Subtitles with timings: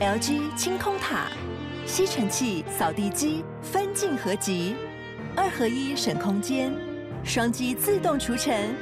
[0.00, 1.26] LG 清空塔，
[1.84, 4.74] 吸尘器、扫地机分镜合集，
[5.36, 6.72] 二合一省空间，
[7.22, 8.74] 双击自动除尘，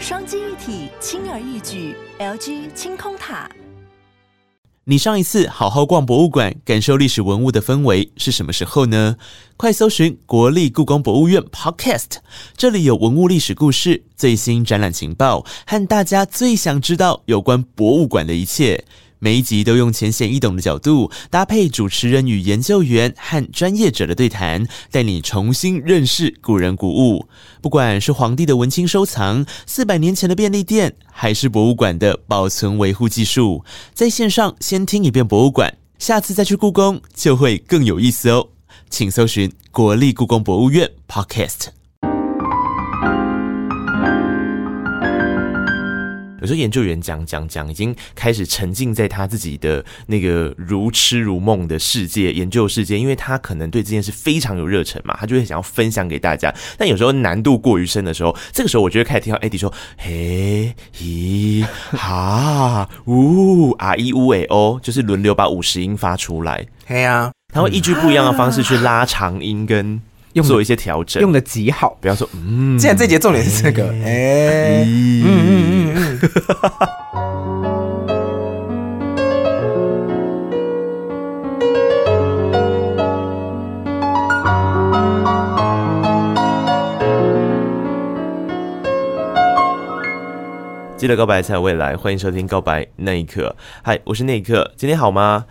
[0.00, 1.94] 双击一体轻而易举。
[2.18, 3.48] LG 清空塔。
[4.82, 9.16] 你上一次好好逛博物馆，感受历史文物的氛围是什么时候呢？
[9.56, 12.16] 快搜寻国立故宫博物院 Podcast，
[12.56, 18.84] 这里有文物历史故事、最新展览情报和大家最想知道有关博物馆的一切。
[19.18, 27.26] 每一集都用浅显易懂的角度，搭配主持人与研究员和专业者的对谈，带你重新认识古人古物。
[27.62, 38.48] 不管是皇帝的文青收藏、四百年前的便利店，还是博物馆的保存维护技术，在线上先听一遍博物馆，下次再去故宫就会更有意思哦。
[38.90, 41.85] 请搜寻国立故宫博物院 Podcast。
[46.46, 56.54] 有时候研究员讲讲讲，已经开始沉浸在他自己的那个如痴如梦的世界研究世界，因为他可能对这件事非常有热忱嘛，他就会想要分享给大家。
[56.78, 70.00] 但有时候难度过于深的时候，这个时候我就会开始听到 Eddie 说：“嘿，咦，哈，呜，啊，一呜，诶，哦，就是轮流把五十音发出来。”嘿呀，他会依据不一样的方式去拉长音跟。
[70.42, 71.96] 做一些调整，用的极好。
[72.00, 76.18] 比方说，嗯，既然这节重点是这个，哎、欸，嗯嗯嗯嗯。
[90.96, 93.54] 记得告白才有未来，欢迎收听《告白那一刻》。
[93.82, 95.44] 嗨，我是那一刻，今天好吗？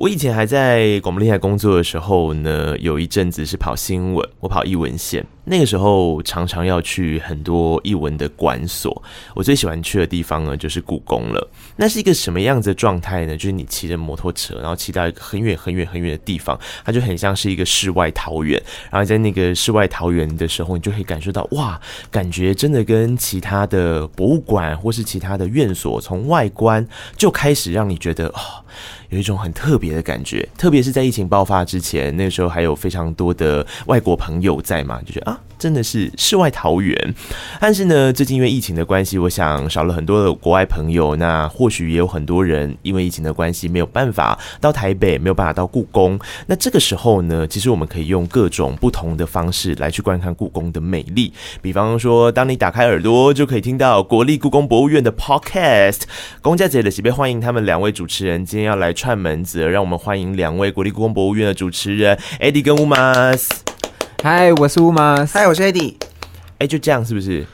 [0.00, 5.26] 我以前还在广播电台工作的时候呢，有一阵子是跑新闻，我跑艺文线。
[5.44, 9.02] 那个时候常常要去很多译文的馆所，
[9.34, 11.50] 我最喜欢去的地方呢就是故宫了。
[11.76, 13.36] 那是一个什么样子的状态呢？
[13.36, 18.62] 就是你骑着摩托车，然后骑到一个很远很远很远的地方，它就很像是一个世外桃源。
[18.90, 21.80] 然后在那个世外桃源的时候，你就可以感受到哇，
[22.10, 26.86] 感觉真的跟其他的博物馆或是其他的院所，从外观
[27.16, 28.62] 就开始让你觉得哦，
[29.08, 30.46] 有一种很特别的感觉。
[30.58, 37.14] 特别是在疫情爆发之前，那个时候还有非常多的外国朋友在嘛，就觉得真的是世外桃源，
[37.60, 41.14] 但是呢，最近因为疫情的关系，我想少了很多的国外朋友。
[41.16, 46.18] 那或许也有很多人因为疫情的关系，没有办法到台北，没有办法到故宫。
[46.46, 51.30] 那这个时候呢，其实我们可以用各种不同的方式来去观看故宫的美丽。
[51.60, 56.04] 比方说，当你打开耳朵，就可以听到国立故宫博物院的 Podcast。
[56.40, 63.50] 公家姐的喜被欢迎他们两位主持人今天要来串门子，让我们欢迎两位国立故宫博物院的主持人 Eddie 跟 Umas。
[64.22, 65.24] 嗨，我是乌马。
[65.24, 65.94] 嗨，我是 Eddie。
[66.58, 67.46] 哎，就这样是不是？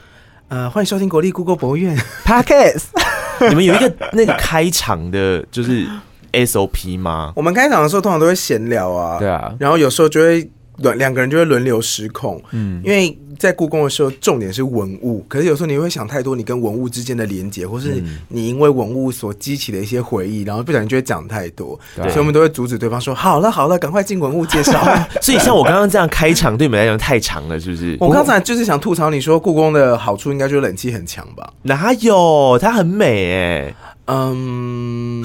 [0.49, 2.87] 呃，欢迎收听国立故宫博物院 Podcast。
[3.47, 5.87] 你们有一个那个开场的，就是
[6.33, 7.31] SOP 吗？
[7.37, 13.17] 我们开场的时候通常都会闲聊啊，对啊，然后有时候就会轮两个人就会轮流失控，嗯，因为。
[13.37, 15.23] 在故宫的时候，重点是文物。
[15.27, 21.79] 可是有时候你会想太多，你跟文物之间的连接，或是你因为文物所激起的一些回忆，然后不小心就会讲太多。
[21.95, 24.83] 所以我们都会阻止对方说：“好了好了，赶快进文物介绍。
[25.21, 27.95] ”所以像我刚刚这样开场，对你们来讲太长了，是不是？
[28.01, 31.53] 我刚才就是想吐槽你说，故宫的好处应该就是冷气很强吧？
[31.61, 32.57] 哪有？
[32.59, 33.75] 它很美哎。
[34.09, 35.21] 嗯，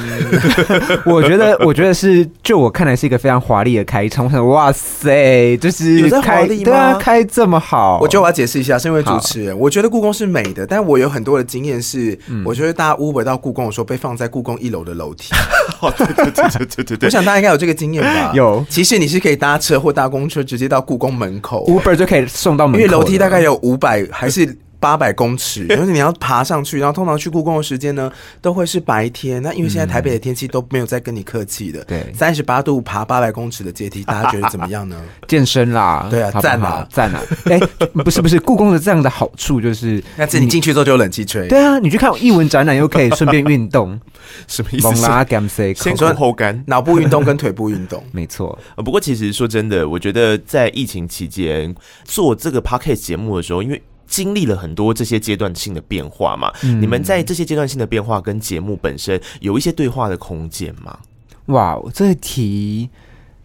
[1.06, 4.25] 我觉得， 我觉得是，就我看来是一个非常华丽的开场。
[4.26, 6.65] 我想，哇塞，就是有在华丽吗？
[6.65, 8.00] 对啊，开这么好。
[8.00, 15.32] 我觉得我要解释一下，身为主持人，我觉得故宫是美的，但我有很多的经验是，我觉得大家 Uber 到故宫的时候被放在故宫一楼的楼梯。
[15.81, 18.32] 对对对对对对对， 我想大家应该有这个经验吧？
[18.34, 18.65] 有。
[18.69, 24.56] 其实你是可以搭车或搭公车直接到故宫门口，Uber 就可以送到门口，因为楼梯大概有五百还是？
[24.82, 28.10] 八百公尺， 就是你要爬上去，然后通常去故宫的时间呢，
[28.41, 29.41] 都会是白天。
[29.41, 35.00] 那因为现在台北的天气都没有再跟你客气的，对，三十八度爬八百公尺的阶梯，大家觉得怎么样呢？
[35.28, 37.22] 健身啦，对啊，赞啊，赞啊！
[37.47, 37.60] 哎，
[38.03, 41.47] 不是不是，故宫的这样的好处就是，那自己进去之后就有冷气吹。
[41.47, 43.98] 对啊，你去看艺文展览又可以顺便运动，
[44.48, 45.75] 什么意思？
[45.75, 48.59] 先说后干，脑部运动跟腿部运动，没错。
[48.77, 51.72] 不过其实说真的，我觉得在疫情期间
[52.04, 53.80] 做这个 Podcast 节目的时候，因为
[54.12, 56.53] 经历了很多这些阶段性的变化嘛？
[56.64, 60.98] 嗯、你们在这些阶段性的变化跟节目本身有一些对话的空间吗？
[61.47, 62.91] 哇，这题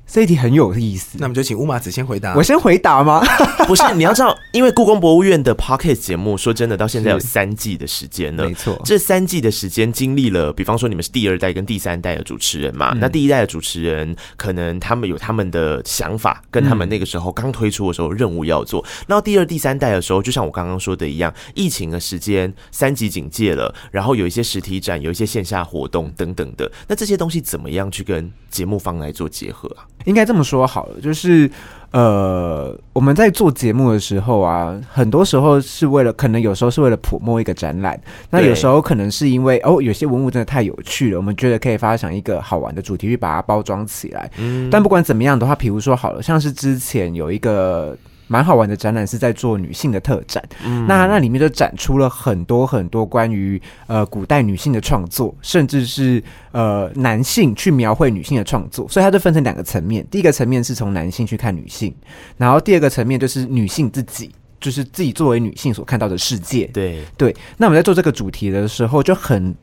[0.09, 2.33] 这一题很有意思，那我们就请乌马子先回答。
[2.33, 3.21] 我先回答吗？
[3.68, 8.48] 不是， 你要知道，因为故宫博物院的 Pocket 节目，说真的，到现在有三季的时间了。
[8.48, 18.83] 没错，这三季的时间经历了，比方说你们是第二代跟第三代的主持人嘛，嗯、那第一代的主持人可能他们有他们的想法，跟他们那个时候刚推出的时候任务要做。
[19.07, 29.83] 然后第二、第三代的时候，就像我刚刚说的一样，疫情的时间，三级警戒了，然后有一些实体展，有一些线下活动等等的，那这些东西怎么样去跟节目方来做结合啊？
[30.07, 31.50] 应该这么说好了，就是
[31.92, 38.00] 呃，我们在做节目的时候啊，很多时候是为了，可能有时候是为了 promote 一个展览，
[38.30, 44.31] 那有时候可能是因为哦，有些文物真的太有趣了，我们觉得可以发想一个好玩的主题去把它包装起来。
[44.38, 47.95] 嗯，但不管怎么样的话，比如说好了，像是之前有一个。
[48.27, 56.21] 蛮好玩的展览是在做女性的特展，嗯、那那里面就展出了很多很多关于呃古代女性的创作，甚至是
[56.51, 60.06] 呃男性去描绘女性的创作，所以它就分成两个层面。
[60.12, 61.94] 第一个层面是从男性去看女性，
[62.38, 64.29] 然后第二个层面就是女性自己，
[64.59, 66.65] 就是自己作为女性所看到的世界。
[66.74, 69.56] 对对，那我们在做这个主题的时候就很。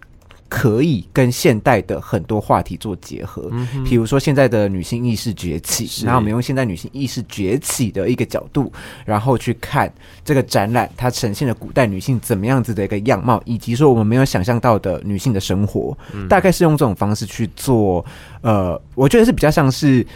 [0.56, 8.72] 可以跟现代的很多话题做结合，嗯，比如说现在的女性意识崛起，然后我们用现在女性意识崛起的一个角度，
[9.04, 9.92] 然后去看
[10.24, 18.06] 这个展览，它呈现了古代女性怎么样子的一个样貌，以及说我们没有想象到的女性的生活，嗯，大概是用这种方式去做。
[18.42, 20.06] 呃，我觉得是比较像是。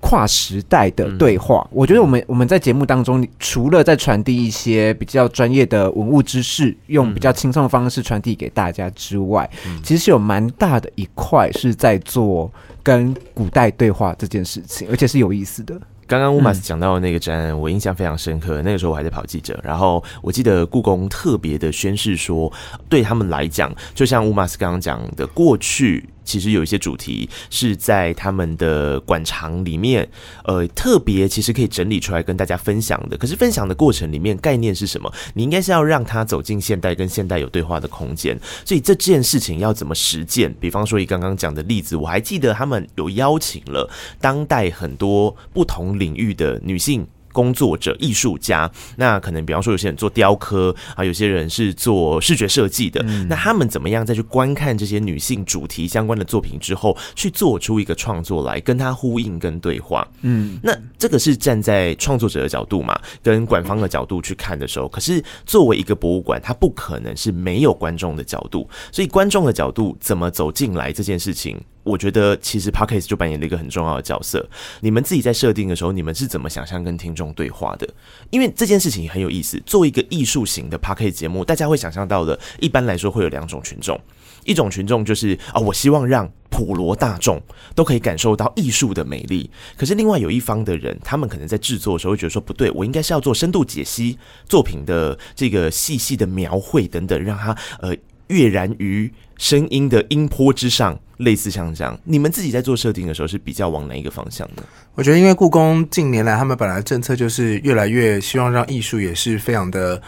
[0.00, 9.48] 跨时代的对话，我觉得我们我们在节目当中，除了在传递一些比较专业的文物知识，用比较轻松的方式传递给大家之外，
[9.82, 12.50] 其实是有蛮大的一块是在做
[12.82, 15.78] 跟古代对话这件事情，而且是有意思的。
[16.06, 18.62] 刚刚乌马斯讲到的那个展览，我印象非常深刻。
[18.62, 22.50] 那个时候我还在跑记者，然后我记得故宫特别的宣示说，
[22.88, 26.08] 对他们来讲，就像乌马斯刚刚讲的，过去。
[26.28, 30.06] 其实有一些主题是在他们的馆藏里面，
[30.44, 33.16] 呃，特别其实可以整理出来跟大家分享的。
[33.16, 35.10] 可是分享的过程里面，概念是什么？
[35.32, 38.38] 你应该是要让他走进现代，跟现代有对话的空间。
[38.62, 40.54] 所以这件事情要怎么实践？
[40.60, 43.88] 比方说以刚刚讲的例子，我还记得他们有邀请了
[44.20, 47.06] 当代很多不同领域的女性。
[47.32, 60.06] 工作者、艺术家，那可能比方说有些人做雕刻啊，有些人是做视觉设计的，嗯，那他们怎么样再去观看这些女性主题相关的作品之后，去做出一个创作来跟他呼应跟对话？
[60.22, 71.58] 嗯，那这个是站在创作者的角度嘛，跟馆方的角度去看的时候，可是作为一个博物馆，它不可能是没有观众的角度，所以观众的角度怎么走进来这件事情。
[71.88, 74.46] 我觉得其实 Podcast 就扮演了一个很重要的角色。
[74.80, 77.88] 你们自己在设定的时候，你们是怎么想象跟听众对话的？
[78.30, 79.60] 因为这件事情很有意思。
[79.64, 83.98] 做一个艺术型的 Podcast 节目，大家会想象到的，一般来说会有两种群众。
[84.44, 87.42] 一种群众就是啊、我希望让普罗大众
[87.74, 89.50] 都可以感受到艺术的美丽。
[89.76, 94.18] 可是另外有一方的人，他们可能在制作的时候会觉得说，不对，我应该是要做深度解析
[94.48, 97.94] 作品的这个细细的描绘等等，让它呃
[98.28, 101.00] 跃然于声音的音波之上。
[101.18, 104.62] 类似像这样，你们自己在做设定的时候是比较往哪一个方向的？
[104.94, 110.00] 我觉得，因为故宫近年来他们本来政策就是越来越希望让艺术也是非常的。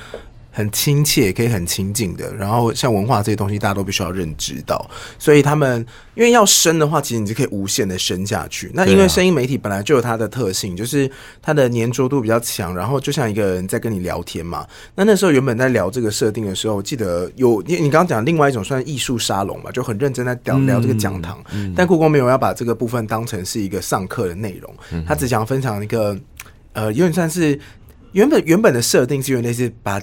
[0.51, 2.35] 很亲切，可以很亲近的。
[2.35, 4.91] 然后像文化这些东西，大家都必须要认知到。
[5.19, 8.71] 所以他们因为要深的话，其实你就可以无限的深下去。
[8.75, 11.11] 那因为声音媒体本来就有它的特性，就是
[11.41, 12.75] 它的粘着度比较强。
[12.75, 14.67] 然后就像一个人在跟你聊天嘛。
[14.95, 21.43] 那那时候原本在聊这个设定的时候，我记得有你你刚刚讲另外一种算艺术沙龙嘛，就很认真在聊聊这个讲堂。
[21.77, 26.19] 但故宫没有要把这个部分当成是一个上课的内容，他只想分享一个
[26.73, 27.59] 呃，有点算是
[28.13, 30.01] 原本原本的设定是有点类似把。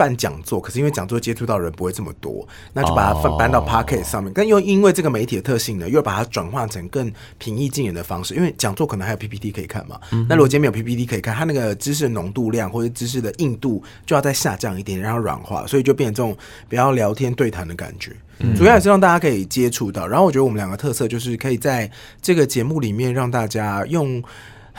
[0.00, 4.32] 办讲座，可是因为讲座接触到人不会这么多，那就把它分搬到 Podcast 上面。
[4.34, 8.34] 但又因为这个媒体的特性呢，又把它转化成更平易近人的方式。
[8.34, 16.34] 因为讲座可能还有 PPT 可以看嘛，那如果今天没有 PPT 可以看，它那个知识的浓度量或者知识的硬度就要再下降一点，让它软化，所以就变成这种
[16.66, 18.16] 比较聊天对谈的感觉。
[18.56, 20.06] 主要也是让大家可以接触到。
[20.06, 21.90] 然后我觉得我们两个特色就是可以在
[22.22, 24.22] 这个节目里面让大家用。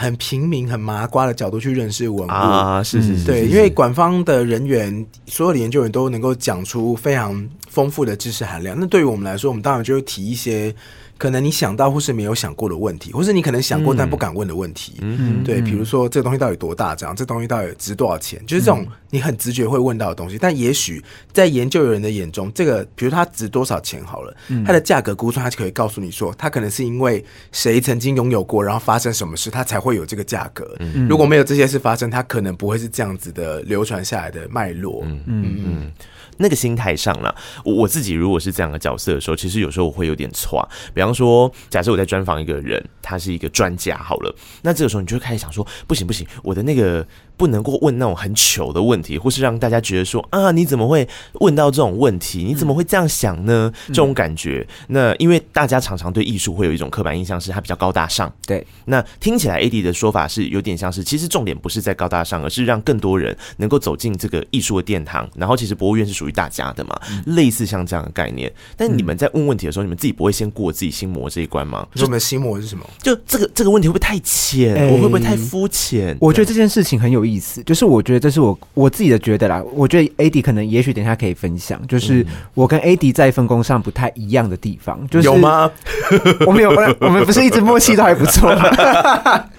[0.01, 8.75] 很平民、很麻瓜的角度去认识文物啊，是是是，对，因为馆方的人员，所有的研究员都能够讲出非常丰富的知识含量。
[8.79, 10.73] 那对于我们来说，我们当然就会提一些。
[11.21, 20.39] 可能你想到或是没有想过的问题，或是你可能想过但不敢问的问题，嗯，对，比如说这个东西到底多大，这样这东西到底值多少钱，就是这种你很直觉会问到的东西。
[20.39, 20.99] 但也许
[21.31, 24.35] 在研究人的眼中，这个比如它值多少钱好了，
[24.65, 30.75] 它的价格估算，它就可以告诉你说，它可能是因为谁曾经拥有过，然后发生什么事，它才会有这个价格。
[31.07, 35.03] 如果没有这些事发生，它可能不会是这样子的流传下来的脉络。
[35.05, 35.91] 嗯嗯
[36.37, 37.33] 那个心态上了，
[37.63, 40.67] 我我自己如果是这样的角色的时候，其实有时候我会有点错。
[40.95, 51.05] 比方方说，假设我在专访一个人，他是一个专家，好了，那这个时候你就会开始想说，不行不行，我的那个不能够问那种很糗的问题，或是让大家觉得说啊，你怎么会
[51.41, 52.45] 问到这种问题？
[52.45, 53.71] 你怎么会这样想呢？
[53.87, 54.65] 这种感觉。
[54.87, 58.33] 那因为大家常常对艺术会有一种刻板印象，是它比较高大上。
[58.47, 65.29] 对，那听起来 AD 的说法是有点像是，其实重点不是在高大上，而是让更多人能够走进这个艺术的殿堂。
[65.35, 68.51] 然后，其实博物院是属于大家的嘛，类似像这样的概念。
[68.77, 71.87] 但你们在问问题的时候，你们自己不会先过自己心魔这一关吗？
[71.93, 72.85] 你们心魔是什么？
[73.01, 74.75] 就这个这个问题会不会太浅？
[74.75, 76.15] 欸、我会不会太肤浅？
[76.21, 79.63] 我觉得这件事情很有意思，就是我觉得这是我我自己的觉得啦。
[79.73, 82.23] 我觉得 AD 可能也许等一下可以分享，就是
[82.53, 85.07] 我跟 AD 在分工上不太一样的地方。
[85.09, 85.71] 就是有吗？
[86.45, 89.45] 我们有，我们不是一直默契都还不错吗？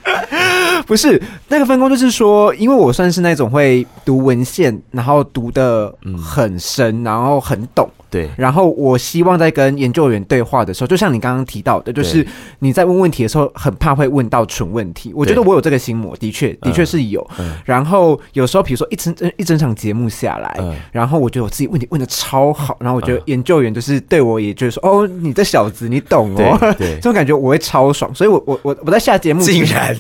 [0.87, 7.89] 不是那个分工，就是说，因为我算是那种会读文献，然后读的很深，然后很懂。
[8.11, 12.27] 对，然后我希望在跟研究员对话的时候，就像你刚刚提到的，就是
[12.59, 15.11] 你在问问题的时候，很怕会问到蠢问题。
[15.15, 17.27] 我觉得我有这个心魔，的确，的确是有。
[17.65, 20.55] 然后有时候，比如说一整一整场节目下来，
[20.91, 28.15] 然后我觉得我自己问题问的超好，然后我觉得研究员就是对我也就是说，哦，你这小子，你懂哦， 这种感觉我会超爽。
[28.15, 29.97] 所以我我我我在下节目竟然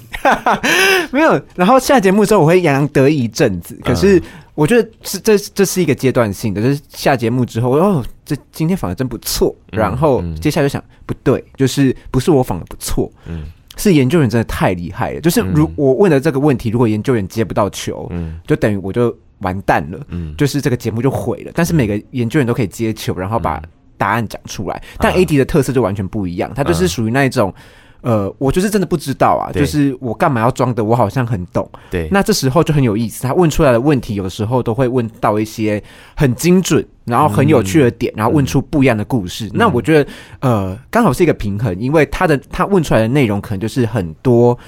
[1.10, 4.22] 没有，然后下节目之后我会洋洋得意一阵子，可是。
[4.54, 13.44] 我觉得是这这是一个阶段性的，就是下节目之后，哦，这今天仿的真不错，然后接下来就想，不对，就是不是我仿的不错，嗯，
[13.76, 21.52] 是研究员真的太厉害了，就是如我问的这个问题，如果研究员接不到球，嗯，就等于我就完蛋了，嗯，就是这个节目就毁了。
[21.54, 23.62] 但是每个研究员都可以接球，然后把
[23.96, 27.54] 答案讲出来，但 AD 的特色就完全不一样，他就是属于那一种。
[28.02, 30.84] 呃，我就是真的不知道啊，就是我干嘛要装的？
[30.84, 31.68] 我好像很懂。
[31.90, 33.22] 对，那这时候就很有意思。
[33.22, 35.82] 他问出来的问题，有时候都会问到一些
[36.16, 39.48] 很精准，然后很有趣的点，然后问出不一样的故事。
[39.54, 44.58] 那我觉得，呃，刚好是一个平衡，因为他的他问出来的内容可能就是很多，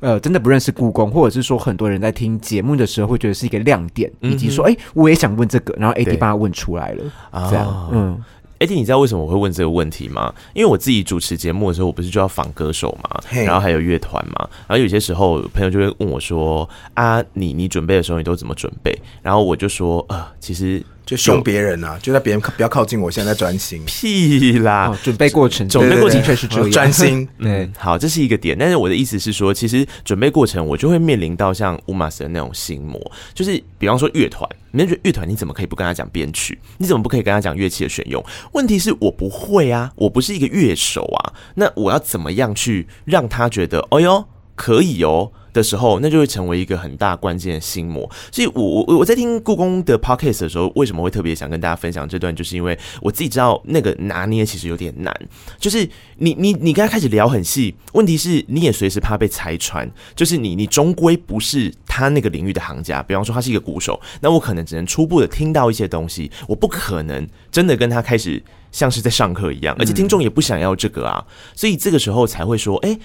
[0.00, 7.04] 呃，真的不认识故宫，或者是说很多人在听节目的时候会觉得是一个亮点，以及说，哎，我也想问这个，然后 AD 帮他问出来了，
[7.50, 8.22] 这样，嗯。
[8.62, 10.32] AD，你知道为什么我会问这个问题吗？
[10.54, 23.82] 因为我自己主持节目的时候，我不是就要访歌手嘛，然后还有乐团嘛，然后有些时候朋友就会问我说：“啊，你你准备的时候你都怎么准备？”然后我就说：“呃，其实。”就凶别人啊，就在别人不要靠近我，现在在专心。
[23.84, 27.28] 屁啦，哦、准备过程，准备过程确实这样，专心。
[27.38, 28.56] 嗯，好，这是一个点。
[28.58, 33.00] 但是我的意思是说，其实准备过程，我就会面临到像乌马斯的那种心魔，
[33.34, 36.58] 就是比方说乐团，你觉得乐团你怎么可以不跟他讲编曲？
[36.78, 38.24] 你怎么不可以跟他讲乐器的选用？
[38.52, 45.32] 问题是我不会啊，我不是一个乐手啊，那我要怎么样去让他觉得，哦哟，可以哦？
[45.52, 48.10] 的时候，那就会成为一个很大关键的心魔。
[48.30, 52.34] 所以我，我我我在听故宫的 podcast 的时候，为什么会特别想跟大家分享这段？
[52.34, 55.14] 就是因为我自己知道那个拿捏其实有点难。
[55.58, 59.86] 就是你你你跟他开始聊很细，问题是你也随时怕被拆穿。
[60.16, 63.02] 就是你你终归不是他那个领域的行家。
[63.02, 69.76] 比方说他是一个鼓手，那我可能只能初步的听到一些东西，我不可能真的跟他开始像是在上课一样。
[69.78, 71.22] 而且听众也不想要这个啊，
[71.54, 72.98] 所以这个时候才会说，哎。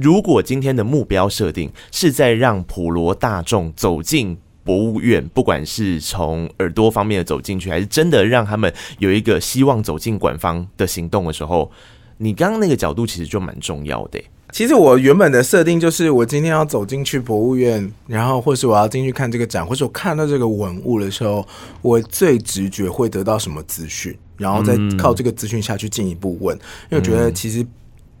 [0.00, 11.70] 如果今天的目标设定是在让普罗大众走进博物院，不管是从耳朵方面的走进去，还是真的让他们有一个希望走进馆方的行动的时候，
[12.18, 14.20] 你刚刚那个角度其实就蛮重要的。
[14.52, 21.46] 其实我原本的设定就是，我今天要走进去博物院，然后或是我要进去看这个展，或是我看到这个文物的时候，
[21.80, 26.56] 我最直觉会得到什么资讯，然后再靠这个资讯下去进一步问，
[26.90, 27.66] 因为我觉得其实。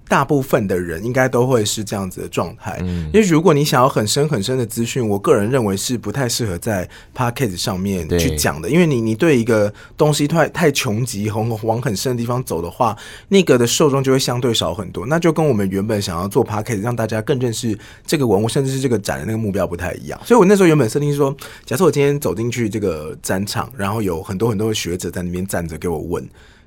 [0.08, 2.78] 大部分的人应该都会是这样子的状态，
[3.12, 12.96] 因为如果你想要很深很深的资讯，我个人认为是不太适合在 p a c k a g e 上面去讲的，因为你你对一个东西太太穷极，往往很深的地方走的话，
[13.28, 20.20] 那个的受众就会相对少很多，那就跟我们原本想要做 p a c k a g e 让大家更认识这个文物，甚至是这个展的那个目标不太一样。
[20.24, 26.24] 所以我那时候原本设定是说，假设我今天走进去这个展场，然后有很多很多的学者在那边站着给我问。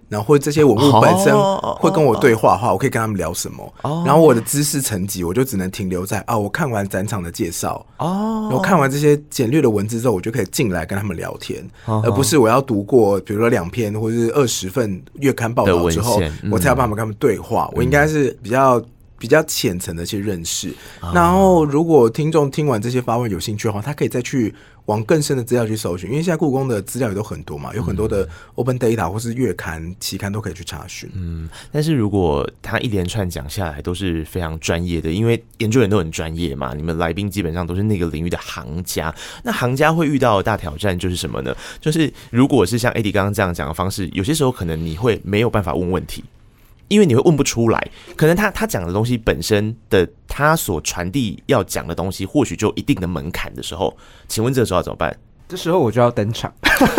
[0.09, 1.33] 然后或者这些文物本身
[1.77, 3.73] 会跟我对话的话，我可以跟他们聊什么？
[4.05, 16.19] 然后我的知识层级我就只能停留在啊，我看完展场的介绍哦，我看完这些简略的文字之后，我就可以进来跟他们聊天，而不是我要读过比如说两篇或者是二十份月刊报道之后，
[16.51, 17.69] 我才要办法跟他们对话。
[17.75, 18.81] 我应该是比较
[19.19, 20.73] 比较浅层的去认识。
[21.13, 24.55] 然后如果听众听完这些发问有兴趣的话，他可以再去。
[24.89, 31.07] 往更深的资料去搜寻，因为现在故宫的资料也都很多嘛，有很多的 open data 或是月刊、期刊都可以去查询。
[31.13, 39.13] 嗯，但是如果他一连串讲下来都是非常专业的，因为研究员都很专业嘛，你们来宾基本上都是那个领域的行家。
[39.43, 41.55] 那行家会遇到的大挑战就是什么呢？
[41.79, 46.23] 就是如果是像 AD 刚刚这样讲的方式，有些时候可能你会没有办法问问题。
[46.89, 53.95] 因为你会问不出来，可能他他讲的东西本身的他所传递要讲的东西，或许就有一定的门槛的时候，
[54.27, 55.15] 请问这个时候要怎么办？
[55.47, 56.53] 这时候我就要登场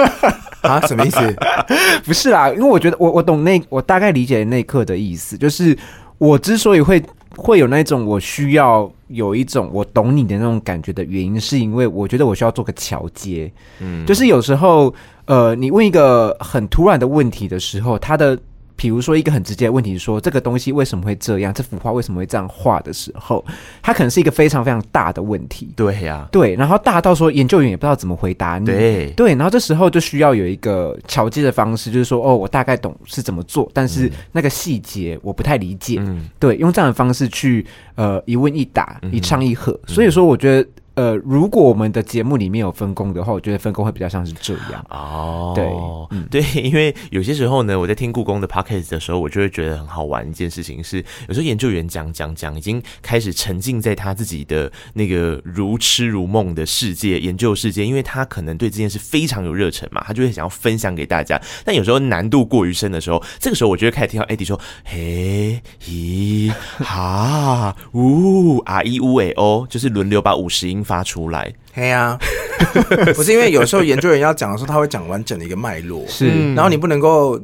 [0.62, 0.80] 啊？
[0.86, 1.36] 什么意思？
[2.04, 5.76] 不是啦，因为我觉得我我懂那我大概理解那一刻的意思，就是
[6.18, 7.00] 我之所以会
[7.36, 14.92] 会有那种我需要有一种我懂你的那种感觉的原因，是因为我觉得我需要做个桥接，嗯，就是有时候
[15.26, 18.38] 呃，你问一个很突然的问题的时候，他的。
[18.80, 21.52] 比如说一个很直接的问题，说这个东西为什么会这样？
[21.52, 23.44] 这幅画为什么会这样画的时候，
[23.82, 25.68] 它可能是一个非常非常大的问题。
[25.76, 28.64] 对呀、啊，对，然后大到说研究员也不知道怎么回答你。
[28.64, 35.98] 对对，然后这时候就需要有一个桥接的方式，就是说哦，我大概懂是怎么做，但是那个细节我不太理解。
[36.00, 39.72] 嗯，对，用这样的方式去呃一问一答，一唱一和。
[39.72, 40.66] 嗯、所以说，我觉得。
[41.00, 45.54] 呃，如果我们的节目里面有分工的话，我觉得分工会比较像是这样哦。
[45.56, 45.64] 对，
[46.14, 50.28] 嗯，对，因为有些时候呢，我在听故宫的 podcast 的时候，我就会觉得很好玩。
[50.28, 61.40] 一件事情是，有时候研究员讲讲讲，已经开始沉浸在他自己的那个如痴如梦的世界、研究世界，因为他可能对这件事非常有热忱嘛，他就会想要分享给大家。
[61.64, 72.18] 但有时候难度过于深的时候，这个时候我就会开始听到 Eddie 说：“嘿，咦，哈，呜，啊，一呜，诶，哦，就是轮流把五十音。”发出来，嘿呀、啊，
[73.14, 77.40] 不是因为有时候研究员要讲的时候，他会讲完整的一个脉络，是，然后你不能够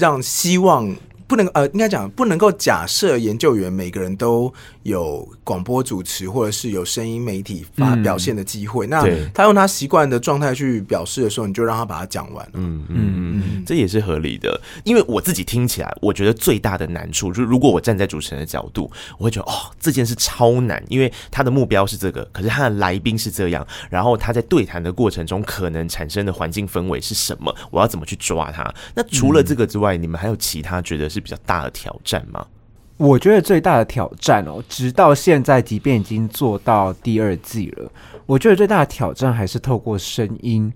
[0.00, 0.92] 让希望。
[1.28, 4.52] 不能呃，应该讲不能够假设研究员每个人都
[4.84, 8.86] 有广播主持或者是有声音媒体发表现的机会。
[8.86, 12.48] 嗯、那他用他习惯的状态去表示的时候，你就让他把它讲完。
[12.54, 14.58] 嗯嗯嗯，这也是合理的。
[14.84, 28.74] 因为我自己听起来，我觉得最大的难处就是，如果我站在主持人的角度，我会觉得哦，这件事超难，因为他的目标是这个，可是他的来宾是这样，然后他在对谈的过程中可能产生的环境氛围是什么，我要怎么去抓他？
[28.94, 31.17] 那除了这个之外，嗯、你们还有其他觉得是？
[31.18, 32.46] 是比较大的挑战吗？
[32.96, 37.90] 我觉得最大的挑战哦，直到现在，即便已经做到第二季了，
[38.26, 40.72] 我觉得最大的挑战还是透过声音。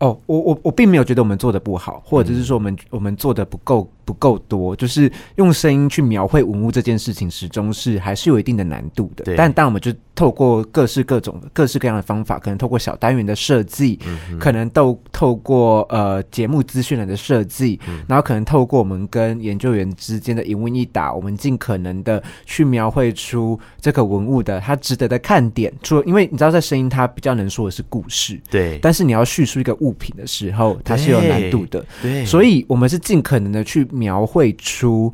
[0.00, 3.88] 哦，我我我并没有觉得我们做的不好，或者是说我们我们做的不够。
[4.10, 9.22] 不够多，就是用声音去描绘文物这件事情，始终是还是有一定的难度的。
[9.22, 25.72] 对但当我们就透过各式各种、各式各样的方法，可能透过小单元的设计，嗯、可能透透过呃节目资讯栏的设计，嗯、然后可能透过我们跟研究员之间的一问一答，我们尽可能的去描绘出这个文物的它值得的看点。
[25.84, 28.76] 除了因为你知道，在声音它比较能说的是故事，对。
[28.82, 32.26] 但是你要叙述一个物品的时候，它是有难度的，对。
[32.26, 33.86] 所以我们是尽可能的去。
[34.00, 35.12] 描绘出，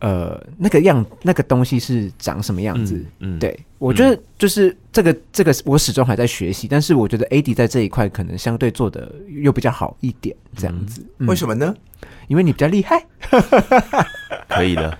[0.00, 2.94] 呃，那个样，那个东西是长什么样子？
[3.20, 9.10] 嗯，嗯对，我觉得就是这个，这个我始终还在学习，但是我觉得 Eddie 在这一块可能相对做的
[9.42, 11.02] 又比较好一点，这样子。
[11.18, 11.74] 嗯、为什么呢？
[12.28, 13.06] 因为你比较厉害，
[14.48, 14.98] 可以的，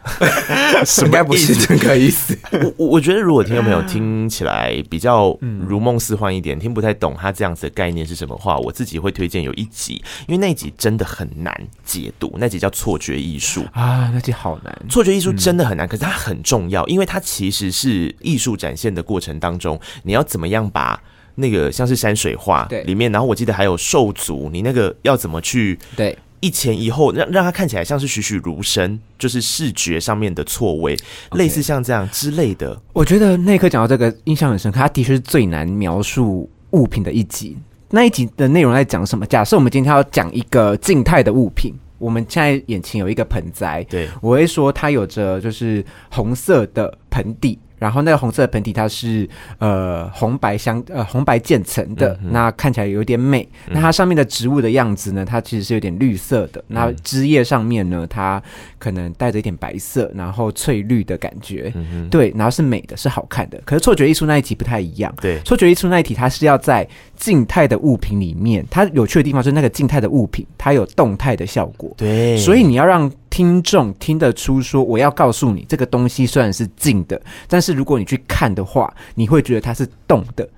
[1.04, 2.36] 应该不是这个意思。
[2.78, 5.36] 我我觉得，如果听众朋友听起来比较
[5.66, 13.64] 如梦似幻一点，听不太懂他这样子的概念是什么话，我自己会推荐有一集，因为那一集真的很难解读，那集叫错觉艺术。
[13.72, 14.78] 啊，那集好难。
[14.88, 21.00] 错觉艺术真的很难，可是它很重要，因为它其实是艺术展现的过程当中，你要怎么样把
[21.36, 26.16] 那个像是山水画里面，然后我记得还有兽族，你那个要怎么去对。
[26.46, 30.96] 一前一后，让让它看起来像是栩栩如生，就是视觉上面的错位.
[31.32, 32.80] 类似像这样之类的。
[32.92, 37.56] 我觉得那一刻讲到这个印象很深刻，它的确是最难描述物品的一集。
[37.90, 39.26] 那一集的内容在讲什么？
[39.26, 47.59] 假设我们今天要讲一个静态的物品，我们现在眼前有一个盆栽，对，我会说它有着就是红色的盆底。
[47.78, 53.46] 然后那个红色的盆底，它是呃红白相呃红白渐层的，嗯、那看起来有点美。
[53.66, 56.60] 嗯、那它上面的植物的样子呢，它其实是有点绿色的。
[56.68, 58.42] 嗯、那枝叶上面呢，它
[58.78, 61.72] 可能带着一点白色，然后翠绿的感觉。
[61.74, 63.60] 嗯、对，然后是美的，是好看的。
[63.64, 65.14] 可是错觉艺术那一题不太一样。
[65.20, 66.86] 对，错觉艺术那一题，它是要在
[67.16, 71.92] 静态的物品里面，它有趣的地方就是那个静态的物品，它有动态的效果。
[71.96, 73.10] 对，所以你要让。
[73.37, 80.49] 听众听得出说，我要告诉你，这个东西虽然是静的，但是如果你去看的话，你会觉得它是动的。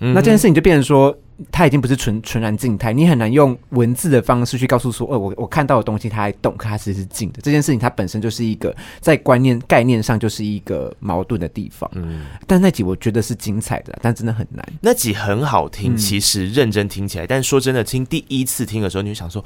[0.00, 1.16] 嗯、那这件事情就变成说。
[1.52, 7.38] 它已经不是纯纯然静态，你很难用文字的方式去告诉说，哦，我我看到的东西它还动，可它其实是静的。
[7.40, 11.88] 这件事情它本身就是一个在观念概念上就是一个矛盾的地方。
[11.94, 14.68] 嗯，但那集我觉得是精彩的，但真的很难。
[14.80, 19.44] 那集很好听，其实认真听起来，嗯、但说真的，听第一次听的时候，你就想说，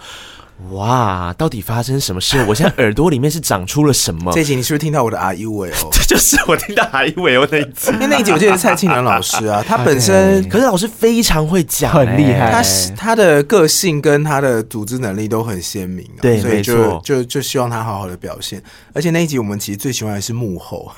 [0.70, 2.42] 哇，到底发生什么事？
[2.46, 4.32] 我现在耳朵里面是长出了什么？
[4.32, 5.88] 这一集你是不是听到我的啊呦喂哦？
[5.90, 7.90] 这就是我听到啊呦喂哦那一集。
[7.92, 12.50] 因 为那一集我记得是蔡庆良老师啊，他本身可是老师非常会讲，很厉害。
[12.50, 12.62] 他
[12.96, 18.62] 他的个性跟他的组织能力都很鲜明，对，所以就就就希望他好好的表现。
[18.92, 20.92] 而且那一集我们其实最喜欢的是幕后，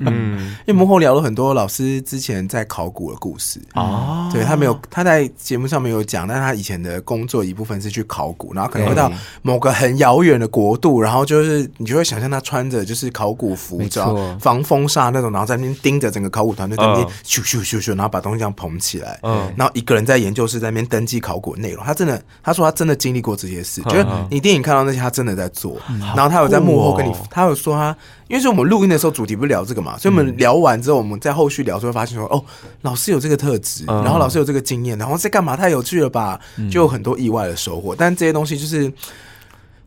[0.00, 4.30] 嗯，因为幕后聊了很多老师之前在考古的故事哦。
[4.32, 21.84] 对，他没有他在节目上没有讲，但他以前的工作一部分是去考古，然后可能会到某个很遥远的国度，然后就是你就会想象他穿着就是考古服装、防风沙那种，然后在那边盯着整个考古团队在那边咻咻咻咻，然后把东西这样捧起来，嗯，然后一个人在研究室在那边登记考古内容。
[21.84, 25.76] 他真的，他说他真的经历过这些事，就是你电影看到那些，他真的在做。
[26.14, 27.96] 然后他有在幕后跟你，他有说他，
[28.28, 32.44] 因为是我们录音的时候主题不是聊这个嘛，所以我们聊完之后，我们在后续聊就会发现说，哦，
[32.82, 35.56] 老师有这个特质，然后老师有这个经验，然后在干嘛？
[35.56, 36.38] 太有趣了吧？
[36.70, 37.94] 就有很多意外的收获。
[37.96, 38.89] 但这些东西就是。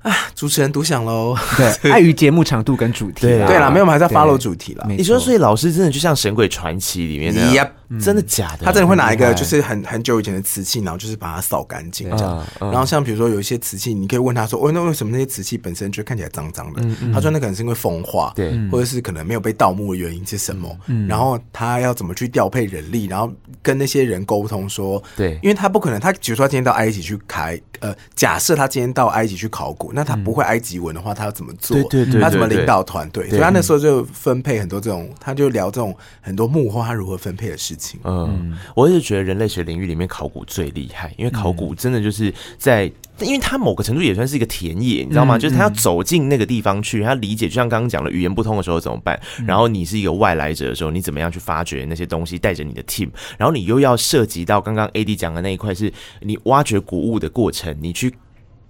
[0.01, 1.33] 啊，主持人独享喽！
[1.55, 4.85] 对， 碍于节目长度跟主题，对啦，没有，我们还是要 follow 主题啦。
[4.89, 7.69] 你说，所以老师真的就像《神鬼传奇》里面的，
[8.01, 8.65] 真的假的？
[8.65, 12.45] 他真的会拿一个就是很很久以前的瓷器，然后就是把它扫干净这样。
[12.59, 16.81] 然后像比如说有一些瓷器，你可以问他说：“哦，那为什么那些瓷器本身就看起来脏脏的？”
[17.13, 20.69] 他说：“那可能是因为风化，对，或者是可能没有被盗墓的原因是什么？”
[21.07, 31.75] 然后他要怎么去调配人力，然后跟那些人沟通说：“对，因为他不可能，他比如说他今天到埃及去开，呃，假设他今天到埃及去考古。”那他不会埃及文的话，他要怎么做？
[31.83, 33.29] 对对对，他怎么领导团队？
[33.29, 37.82] 所以他那时候就分配很多这种，他就聊这种很多幕后他如何分配的事情。
[38.03, 45.37] 嗯，我一直觉得人类学领域里面考古最厉害，因为考古真的就是在，因为他某个程度也算是一个田野，你知道吗？
[45.37, 49.19] 就是他要走进那个地方去，他理解，就像刚刚讲的，语言不通的时候怎么办？
[49.45, 55.91] 然后你是一个外来者的时候，你怎么样去发掘那些东西，带着你的 team，然后你又要涉及到刚刚 AD 讲的那一块，是
[56.21, 58.13] 你挖掘古物的过程，你去。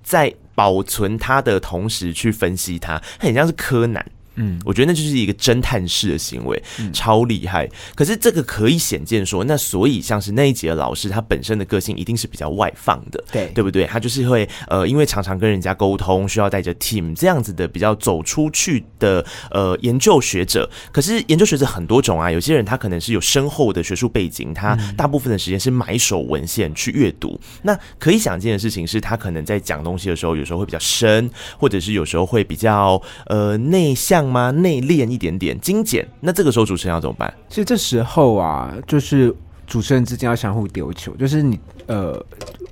[0.05, 4.05] 在保存它的同时去分析它，它很像是柯南。
[4.35, 7.69] 嗯，我觉得那就是一个侦探式的行为，嗯、超厉害。
[7.95, 13.85] 可是这个可以显见说，那所以像是那一节的老师，他本身的个性一定是比较外放的，对对不对？
[13.85, 20.67] 他就是会呃，因为常常跟人家沟通，需要带着 team 这样子的比较走出去的呃研究学者。
[20.91, 27.39] 可是研究学者很多种啊，有些人他可能是有深厚的学术背景，他大部分的时间是买手文献去阅读。
[27.43, 34.22] 嗯、那可以想见的事情是，他可能在讲东西的时候，有时候会比较深，或者是有时候会比较呃内向。
[34.31, 34.51] 吗？
[34.51, 36.07] 内敛一点点，精简。
[36.19, 37.33] 那这个时候主持人要怎么办？
[37.49, 39.33] 其实这时候啊，就是
[39.65, 41.15] 主持人之间要相互丢球。
[41.15, 42.23] 就是你呃，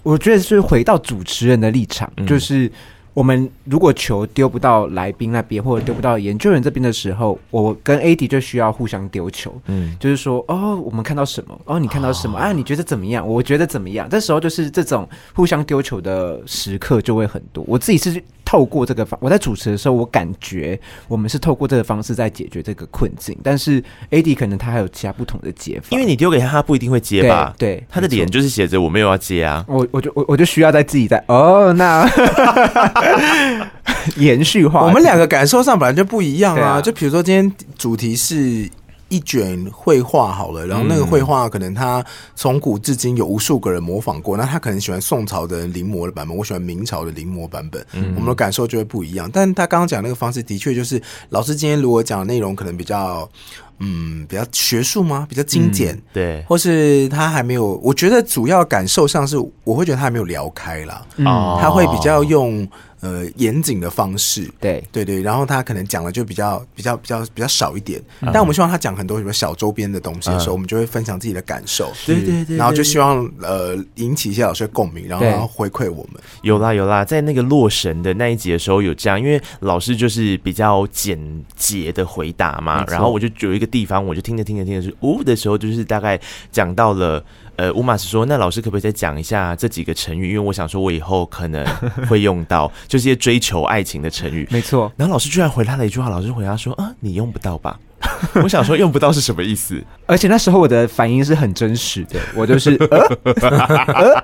[0.04, 2.72] 我觉得是回到主持人的立场，嗯、就是。
[3.14, 9.54] 我们如果球丢不到来宾那边，或者丢不到研究员这边的时候，我跟 AD 就需要互相丢球。
[9.66, 11.62] 嗯，就是说，哦，我们看到什么？
[11.66, 12.40] 哦，你看到什么？
[12.40, 13.28] 啊，你觉得怎么样？
[13.28, 14.08] 我觉得怎么样？
[14.10, 17.62] 这时候就是这种互相丢球的时刻就会很多。
[17.68, 23.38] 我自己是透过这个方，我在主持的时候，我感觉我们是透过这个方式在解决这个困境。
[23.42, 27.54] 但是 AD 可能他还有其他不同的解法，因为你丢给他，他不一定会接吧？
[27.58, 29.64] 对，对他的脸就是写着我没有要接啊。
[29.70, 32.06] 我我就我我就需要在自己在哦，那。
[34.18, 36.82] 延续化，我们两个感受上本来就不一样啊。
[36.82, 38.68] 就比如说今天主题是
[39.12, 49.30] 一卷绘画好了，然后那个绘画可能他从古至今有无数个人模仿过，那他可能喜欢宋朝的临摹的版本，我喜欢明朝的临摹版本，我们的感受就会不一样。
[49.32, 53.30] 但他刚刚讲那个方式的确就是，老师今天如果讲的内容可能比较。
[53.84, 55.26] 嗯，比较学术吗？
[55.28, 61.26] 比较精简，嗯，对，或是他还没有，我觉得主要感受上是，我会觉得他还没有聊开啦，嗯，
[61.60, 62.68] 他会比较用。
[63.02, 64.84] 呃，严谨的方式，对。
[64.92, 76.22] 对对，然后他可能讲的就比较比较比较比较少一点，嗯、但我们希望他讲很多什么小周边的东西的时候，嗯、我们就会分享自己的感受，对对对，然后就希望呃引起一些老师的共鸣，然后然后回馈我们。
[76.44, 81.18] 有啦有啦，在那个洛神的那一集的时候有这样，因为老师就是比较简
[81.56, 86.20] 洁的回答嘛，然后我就有一个地方，我就听着听着听着是呜的时候，就是大概
[86.52, 87.24] 讲到了。
[87.62, 90.30] 呃，乌马斯说：“那老师可不可以再讲一下这几个成语？
[90.30, 91.64] 因为我想说，我以后可能
[92.10, 94.48] 会用到， 就是一些追求爱情的成语。
[94.50, 94.92] 没错。
[94.98, 97.80] 然后老师居然回他了一句话，老师回答说：‘啊，你用不到吧？’
[98.44, 99.82] 我想说，用不到是什么意思？
[100.06, 103.44] 而且那时候我的反应是很真实的，我就是呃，
[103.94, 104.24] 呃，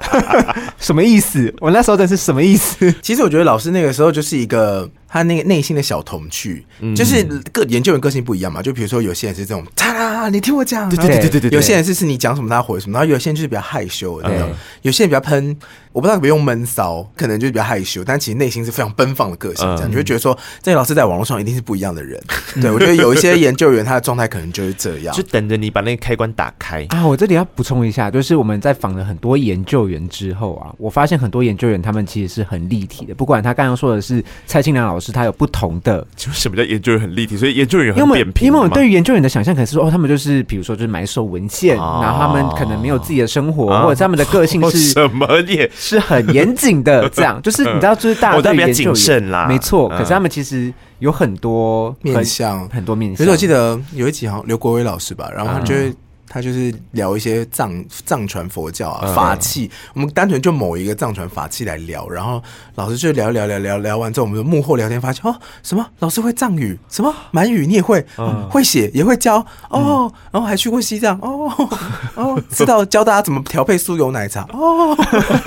[0.80, 1.54] 什么意思？
[1.60, 2.94] 我那时候真是什么意思？
[3.02, 8.62] 其实我觉得老师那个时候就是一个。”他那个内心的小童趣，嗯、就是个研究员个性不一样嘛。
[8.62, 11.50] 就比如说有些人是这种，他你听我讲，对对对对对。
[11.52, 14.50] 有些人是是你讲什么他回什么，然后有些人就是比较害羞的那种，
[14.82, 15.56] 有些人比较喷，
[15.94, 19.66] 我不知道可不可以用闷骚，可能就是比较害羞，但其实内心是非常奔放的个性。
[19.78, 22.22] 这样、嗯、你会觉得说，这些老师在网络上一定是不一样的人。
[22.62, 27.08] 对，我觉得有一些研究员他的状态可能就是这样，就等着你把那个开关打开啊。
[27.08, 35.78] 我这里要补充一下，就是我们在访了很多研究员之后啊，我发现很多研究员他们其实是很立体的，不管他刚刚说的是蔡清良老师，他有不同。
[35.84, 37.38] 的就什么叫研究员很立体？
[37.38, 38.48] 所以研究员很扁平。
[38.48, 47.08] 因为我们对于研究员的想象可能是说，哦，他们就是比如说就是埋首文献，哦、然后他们可能没有自己的生活，哦、或者他们的个性是 什么也是很严谨的。
[47.10, 49.88] 这样就是你知道，就是大家 比较谨慎啦，没错。
[49.90, 53.18] 可是他们其实有很多面相，很多面相。
[53.18, 55.94] 可是我记得有一集好像刘国威老师吧，然后他就会。
[56.38, 62.40] 他就是聊一些藏藏传佛教啊法器，嗯、我们单纯就某一个藏传法器来聊，然后
[62.76, 65.84] 老师就聊聊聊聊聊完之后，我们就幕后聊天发现哦，什么？
[65.98, 67.12] 老师会藏语，什么？
[67.32, 67.66] 满语？
[67.66, 68.06] 你也会，
[68.52, 69.44] 会写也会教？
[69.70, 71.18] 哦，然后还去过西藏？
[71.24, 71.52] 哦
[72.14, 74.48] 哦，知道教大家怎么调配酥油奶茶？
[74.54, 74.96] 哦，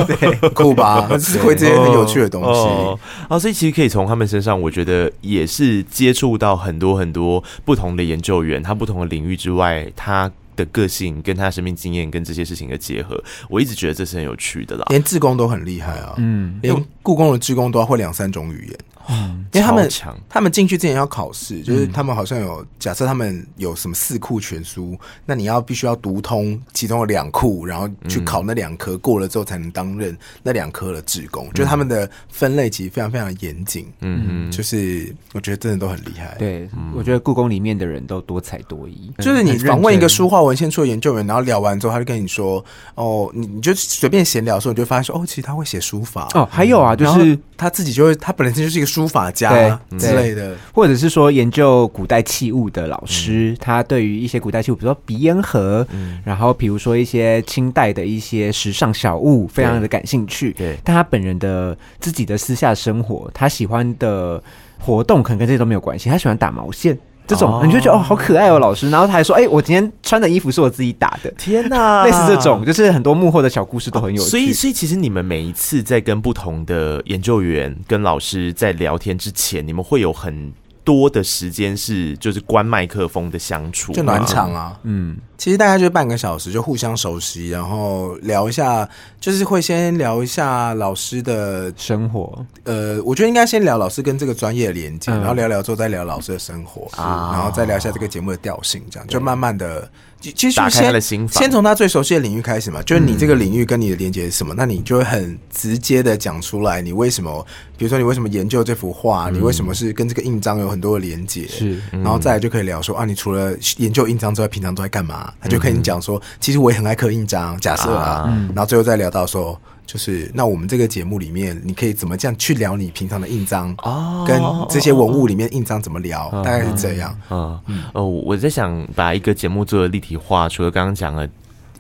[0.09, 2.49] 对，酷吧， 是会这些很有趣的东西。
[2.49, 2.99] 哦，
[3.29, 10.29] 哦，所以其实可以从他们身上，我觉得也是接触到很多很多不同的研究员，他不同的领域之外，他。
[10.61, 14.85] 的个性跟他生命经验跟这些事情的结合，我一直觉得这是很有趣的啦。
[14.91, 18.79] 连志工都很厉害啊，嗯，连故宫的志工都要会两三种语言。
[19.09, 19.89] 嗯，因为他们
[20.29, 31.49] 他们进去之前要考试，就是他们好像有假设他们有什么四库全书，那你要必须要读通其中的两库，然后去考那两科，过了之后才能担任那两科的职工。
[31.53, 36.37] 就是他们的分类其实非常非常严谨，嗯嗯，就是我觉得真的都很厉害。
[36.39, 39.13] 对，我觉得故宫里面的人都多才多艺。
[39.19, 46.29] 就是你访问一个书画文献处的研究员，然后聊完之后，他就跟你说：“哦，你你就随便闲聊的时候，你就发现说，哦，其实他会写书法。
[46.35, 60.53] 哦，还有啊，就是他自己就会，他本身就是一个书。”法家之类的，或者是说研究古代器物的老师，嗯、他对于一些古代器物，比如说鼻烟盒，嗯、然后比如说一些清代的一些时尚小物，非常的感兴趣。
[60.53, 64.41] 对，但他本人的自己的私下生活，他喜欢的
[64.79, 66.09] 活动可能跟这些都没有关系。
[66.09, 66.97] 他喜欢打毛线。
[67.31, 68.91] 这种你就觉得哦，好可爱哦，老师。
[68.91, 71.31] 然后他还说，哎，我今天穿的衣服是我自己打的。
[71.39, 74.29] 天哪， 类似这种，就是很多幕后的小故事都很有趣。
[74.29, 80.53] 所以，所以其实你们每一次在跟不同的研究员、跟老师在聊天之前，你们会有很
[80.91, 84.77] 多的时间是就是关麦克风的相处，就暖场啊。
[84.83, 88.89] 嗯，其实大概就半个小时，就互相熟悉，然后聊一下，
[89.21, 92.45] 就是会先聊一下老师的生活。
[92.65, 99.89] 呃，我觉得应该先聊老师跟这个专业的连接，然后聊聊之后再聊老师的生活，然后再聊一下这个节目的调性，这样就慢慢的。
[100.21, 107.47] 其实先先从他最熟悉的领域开始嘛，就是你这个领域跟你的连接是什么，那你就会很直接的讲出来，你为什么，
[107.79, 115.33] 比如说你为什么研究这幅画，你为什么是跟这个印章有很多的连接，是，然后再来就可以聊说啊，你除了研究印章之外，平常都在干嘛？
[115.41, 119.59] 他就跟你讲说，其实我也很爱刻印章，假设啊，然后最后再聊到说。
[119.91, 127.13] 就是那我们这个节目里面，你可以怎么这样去聊你平常的印章哦，跟这些文物里面印章怎么聊，哦、大概是这样。
[127.29, 131.27] 嗯嗯哦，我在想把一个节目做的立体化，除了刚刚讲了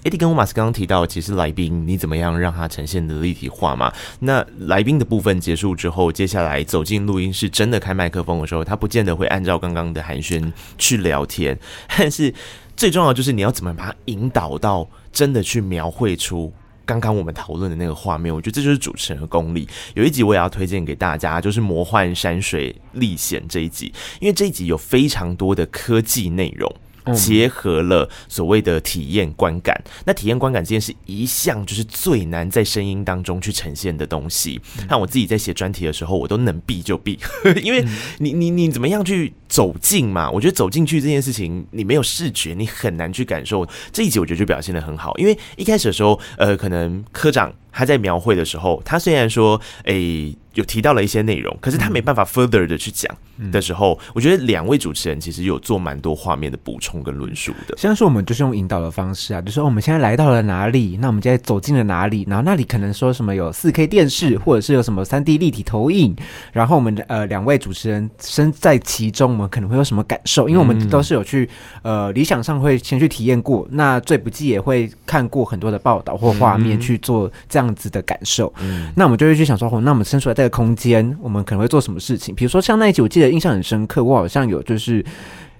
[0.02, 3.92] ，Eddie 跟 Umass 刚刚提到，其实来宾你怎么样让他呈现的立体化嘛？
[4.18, 11.56] 那来宾的部分结束之后，接下来走进录音室，真的开麦克风的时候，他不见得会按照刚刚的寒暄去聊天，
[11.96, 12.34] 但是
[12.76, 16.52] 最重要就是你要怎么把它引导到真的去描绘出。
[16.90, 19.68] 刚刚我们讨论的那个画面，我觉得这就是主持人的功力。
[19.94, 26.68] 有一集我也要推荐给大家，就是《魔幻山水历险》这一集，因为这一集有非常多的科技内容。
[27.14, 29.74] 结合了所谓的体验观感，
[30.04, 34.60] 那体验观感这件事一向就是最难在声音当中去呈现的东西。
[34.86, 37.18] 那我自己在写专题的时候，我都能避就避，
[37.64, 37.84] 因为
[38.18, 40.30] 你你你怎么样去走进嘛？
[40.30, 43.68] 我觉得走进去这件事情，你没有视觉，你很难去感受。
[43.92, 47.52] 这一集我觉得就表现的很好，因为一开始的时候，呃，可能科长。
[47.72, 53.16] 他在描绘的时候，他虽然说，诶、欸，有提到了一些内容，可是他没办法 further 的去讲
[53.52, 57.76] 的时候，嗯、我觉得两位主持人其实有做蛮多画面的补充跟论述的。
[57.78, 66.16] 像是我们就是用引导的方式啊，就是说我们现在来到了哪里，那我们现在走进了哪里，然后那里可能说什么有四 K 电视，或者是有什么三 D 立体投影，
[66.52, 70.48] 然后我们呃两位主持人身在其中，我们可能会有什么感受？
[70.48, 71.48] 因为我们都是有去
[71.82, 77.74] 呃理想上会先去体验过，那最不济也会看过很多的报道或画面去做这样。
[77.80, 82.34] 子的感受，嗯，那我们就会去想说，哦，那我们伸出来这个空间，我们可能会做什么事情？
[82.34, 85.02] 比如说像那一集，我记得印象很深刻，我好像有就是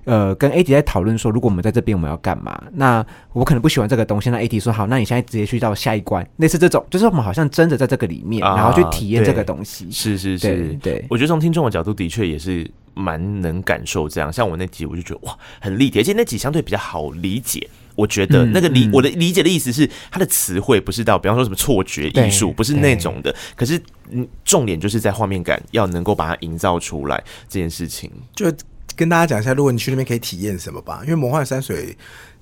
[0.05, 2.61] 呃，跟 AD 在讨论说，如果我们在这边，我们要干嘛？
[2.73, 4.29] 那我可能不喜欢这个东西。
[4.29, 9.91] 那 AD 说好，那你现在直接去到下一关，类似这种，就是我们好像真的在这个里面，啊、然后去体验这个东西。
[9.91, 10.49] 是是是，
[10.83, 14.33] 对，对我觉得从听众的角度，的确也是蛮能感受这样。
[14.33, 17.69] 像我那集，我就觉得哇，很立体，而且那集相对比较好理解。
[17.97, 23.35] 我觉得那个理、嗯嗯、我的理解的意思是，它的词汇不是到，比方说什么错觉艺术，不是那种的。
[23.55, 23.79] 可是，
[24.11, 28.11] 嗯，重点就是在画面感要能够把它营造出来这件事情。
[28.35, 28.51] 就
[28.97, 31.97] 跟大家讲一下，如果你去那边可以体验什么吧，因为魔幻山水。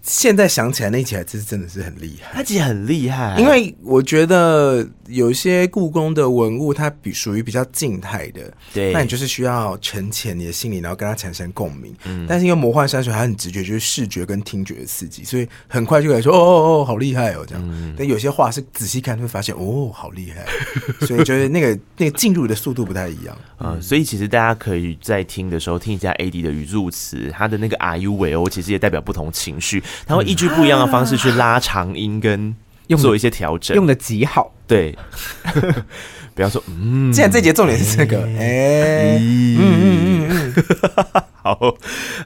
[0.08, 11.94] 现在想起来那一集还真真的是很厉害，那集很厉害，因为我觉得有些故宫的文物它比属于比较静态的，对，那你就是需要沉潜你的心理，然后跟它产生共鸣。
[12.06, 17.62] 嗯，但是因为魔幻山水它很直觉，就是视觉跟听觉的刺激，所以很快就可以说哦哦哦，好厉害哦这样。
[17.68, 20.46] 嗯、但有些画是仔细看会发现哦，好厉害，
[21.06, 23.36] 所以就是那个那个进入的速度不太一样。
[23.58, 29.82] 啊，嗯，所以其实大家可以在听的时候听一下 AD 的语助词，它的那个 you well 其实也代表不同情绪。
[30.06, 32.54] 他会依据不一样的方式去拉长音，跟
[32.96, 34.52] 做一些调整，用的极好。
[34.66, 34.96] 对，
[36.38, 41.24] 不要说嗯，既然这节重点是这个，哎、欸，嗯嗯嗯嗯。
[41.42, 41.74] 好，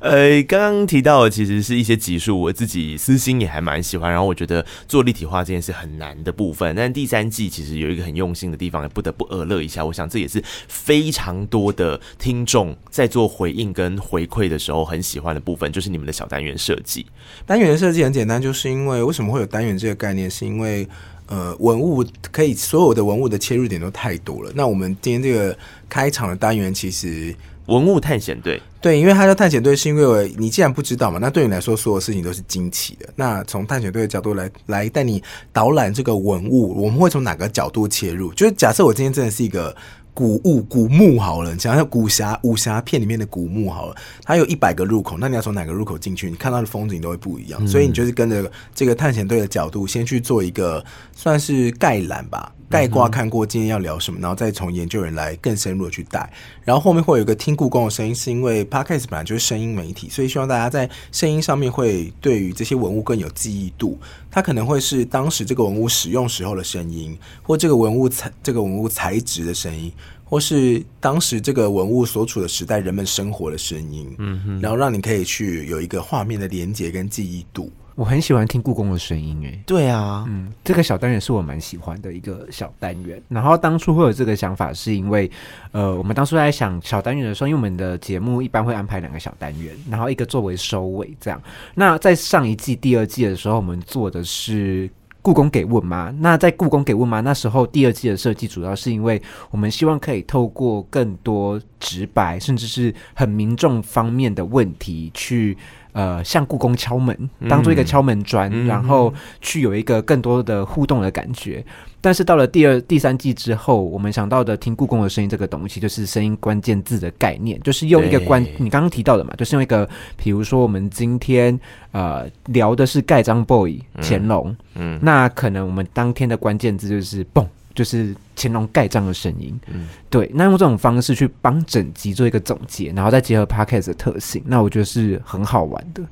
[0.00, 4.10] 呃，刚刚提到的其实是一些集数，我自己私心也还蛮喜欢。
[4.10, 9.82] 然后我觉得做立体化这件事很难的部分，但第三季其实有一个很用心的地方，也不得不耳乐一下。
[9.82, 17.06] 我想这也是非常多的听众在做回应跟回馈的时候很喜欢的部分，就是你们的小单元设计。
[17.46, 20.86] 单元的设计很简单，就是因为为什么会有单元这个概念，是因为
[21.26, 24.50] 呃，文物可以所有的文物的切入点都太多了。
[24.54, 25.56] 那我们今天这个
[25.88, 27.34] 开场的单元其实。
[27.66, 33.08] 文物探险队，对，因为它叫探险队，是因为你既然不知道嘛，那对你来说，所有事情都是惊奇的。
[33.14, 38.34] 那从探险队的角度来来带你导览这个文物，我们会从哪个角度切入？
[38.34, 39.74] 就是假设我今天真的是一个。
[40.14, 46.30] 古物古墓好了，你想想古侠武侠片里面的古墓好了，它有一百个入口，那你要从哪个入口进去？
[46.30, 56.30] 你看到的风景都会不一样，嗯、所以你就是跟着这个探险队的角度，先去做一个算是概览吧，概括看过今天要聊什么，然后再从研究员来更深入的去带，
[56.62, 63.98] 然后后面会有一个听故宫的声音，是因为 Podcast 本来就是声音媒体，所以希望大家在声音上面会对于这些文物更有记忆度，
[64.30, 69.90] 它可能会是当时这个文物使用时候的声音，或这个文物材这个文物材质的声音。
[70.32, 77.70] 或是当时这个文物所处的时代，人们生活的声音，嗯哼，然后让你可以去有一个画面的连接跟记忆度。
[77.96, 83.22] 我很喜欢听故宫的声音，诶，对啊，嗯，这个小单元是我蛮喜欢的一个小单元。
[83.28, 85.30] 然后当初会有这个想法，是因为，
[85.72, 91.38] 呃，我们当初在想小单元的时候，因为我们的节目一般会安排两个小单元，然后一个作为收尾，这样。
[91.74, 94.88] 那在上一季、第二季的时候，我们做的是。
[95.22, 96.12] 故宫给问吗？
[96.18, 97.20] 那在故宫给问吗？
[97.20, 105.56] 那时候第二季的设计主要是因为我们希望可以透过更多直白，甚至是很民众方面的问题去。
[105.92, 107.16] 呃，向故宫敲门，
[107.48, 111.62] 当做一个敲门砖，嗯、然后去有一个更多的互动的感觉。
[111.66, 127.46] 嗯、但是到了第二、第三季之后，我们想到的听故宫的声音这个东西，就是声音关键字的概念，就是用一个关，你刚刚提到的嘛，就是用一个，比如说我们今天呃聊的是盖章 boy 乾隆，嗯，嗯那可能我们当天的关键字就是蹦。
[127.74, 136.02] 就是乾隆盖章的声音，嗯，对，那用这种方式去帮整集做一个总结，然后再结合 Podcast 的特性，那我觉得是很好玩的。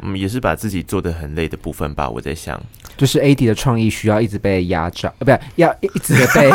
[0.00, 2.08] 嗯，也是把自己做的很累的部分吧。
[2.08, 2.60] 我在想，
[2.96, 6.50] 就是 AD 的创意需要一直被压榨，呃，不是， 要一直的被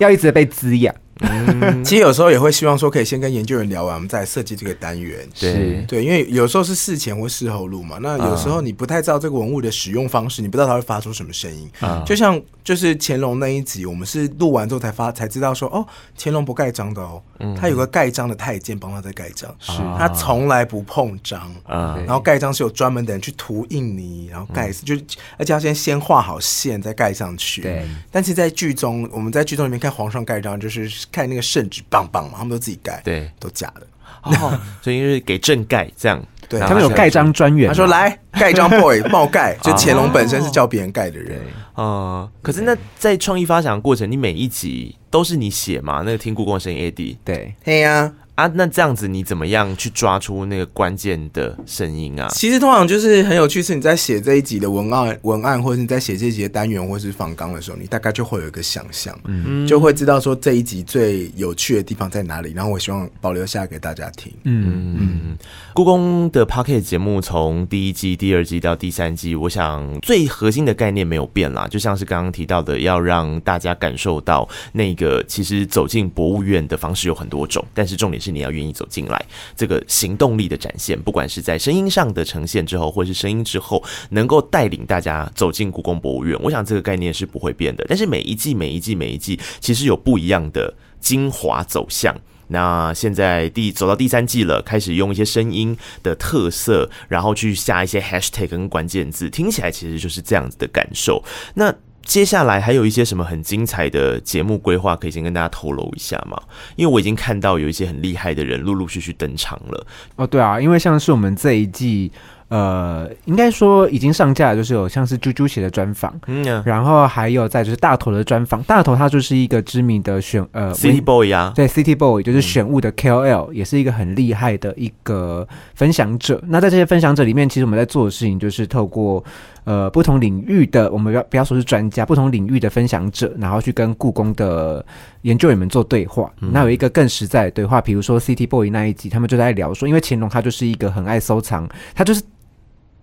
[0.00, 0.92] 要一直的被滋养。
[1.20, 5.26] 嗯，其实有时候也会希望说，可以先跟研究员聊完，我们再设计这个单元。
[5.38, 7.98] 对对，因为有时候是事前或事后录嘛。
[8.00, 11.68] 那有时候你不太知道这个文物的使用方式，你不知道它会发出什么声音。
[11.80, 15.84] 啊，就像就是乾隆那一集，我们是录完之后才发才知道说，哦，
[16.16, 17.20] 乾隆不盖章的哦，
[17.58, 21.52] 他有个盖章的太监帮他在盖章，是他从来不碰章。
[21.64, 24.94] 啊，然后盖章是有专门的人去涂印泥，然后盖死，就
[25.36, 27.62] 而且要先先画好线再盖上去。
[27.62, 30.88] 对，但是在剧中，我们在剧中里面看皇上盖章，就是。
[31.10, 33.86] 看那个圣旨棒棒嘛，他们都自己盖，对，都假的。
[34.22, 36.22] 哦， 所以就是给朕盖这样。
[36.48, 37.68] 对，他们有盖章专员。
[37.68, 41.38] 他说：“来盖章 boy，冒盖。”就乾隆本身是叫别人盖的人。
[41.74, 46.02] 哦，可是那在创意发想的过程，你每一集都是你写吗？
[46.06, 48.00] 那个听故宫声音 AD，对，嘿呀。
[48.00, 48.12] 啊，
[48.46, 52.28] 那这样子你怎么样去抓出那个关键的声音啊？
[52.30, 62.52] 其实通常就是很有趣，是你在写这一集的文案、文案，或者你在写这一集的单元，或是访纲的时候，你大概就会有一个想象，嗯，就会知道说这一集最有趣的地方在哪里。
[62.52, 64.32] 然后我希望保留下来给大家听。
[64.44, 65.38] 嗯嗯，
[65.74, 78.27] 故宫的 Podcast 节目从第一季、第二季到第三季，我想最核心的概念没有变啦，就像是刚刚提到的，要让大家感受到那个其实走进博物院的方式有很多种，但是重点是。
[78.30, 79.24] 你要愿意走进来，
[79.56, 87.84] 这个行动力的展现，不管是在声音上的呈现之后，或是声音之后，能够带领大家走进故宫博物院，我想这个概念是不会变的。
[87.88, 92.14] 但是每一季、每一季、每一季，其实有不一样的精华走向。
[92.50, 101.22] 那现在第走到第三季了，开始用一些声音的特色，然后去下一些 hashtag 跟关键字，听起来其实就是这样子的感受。
[101.54, 101.74] 那
[102.08, 106.40] 接下来还有一些什么很精彩的节目规划，可以先跟大家透露一下吗？
[106.74, 109.86] 因为我已经看到有一些很厉害的人陆陆续续登场了。
[110.16, 112.10] 哦，对啊，因为像是我们这一季。
[112.48, 126.42] 呃，应该说已经上架，就是有像是猪猪写的专访，嗯呀，然后还有在就是大头的专访，大头他就是一个知名的选呃 City Boy 啊，对 City Boy 就是选物的 KOL，、嗯、也是一个很厉害的一个分享者。
[126.46, 129.22] 那在这些分享者里面，其实我们在做的事情就是透过
[129.68, 134.82] 呃不同领域的，我们不要不要说是专家，不同领域的分享者，然后去跟故宫的
[135.22, 136.32] 研究员们做对话。
[136.40, 142.22] 嗯、那有一个更实在的对话，比如说 City Boy 那一集，他们就在聊说，因为乾隆他就是一个很爱收藏，他就是。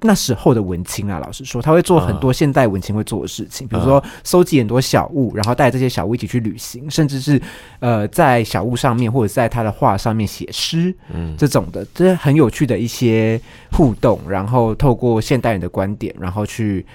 [0.05, 7.41] 那时候的文青啊，老实说，他会做很多现代文青会做的事情，比如说收集很多小物，然后带这些小物一起去旅行，甚至是
[7.79, 13.39] 呃在小物上面或者在他的画上面写诗，嗯，这种的，这是很有趣的一些
[13.71, 16.85] 互动，然后透过现代人的观点，然后去。